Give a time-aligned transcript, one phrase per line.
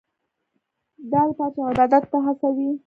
[1.11, 2.69] دا لپاره چې عبادت ته هڅوي.